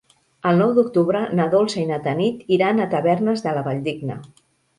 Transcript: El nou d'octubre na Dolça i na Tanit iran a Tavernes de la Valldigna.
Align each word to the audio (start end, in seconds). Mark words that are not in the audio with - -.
El 0.51 0.55
nou 0.61 0.71
d'octubre 0.77 1.21
na 1.39 1.45
Dolça 1.51 1.77
i 1.81 1.83
na 1.89 1.99
Tanit 2.07 2.49
iran 2.59 2.81
a 2.81 2.89
Tavernes 2.95 3.45
de 3.45 3.55
la 3.61 3.65
Valldigna. 3.71 4.19